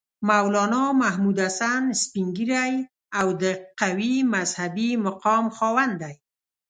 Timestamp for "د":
3.41-3.43